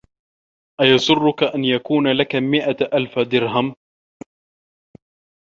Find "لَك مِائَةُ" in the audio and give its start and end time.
2.11-2.77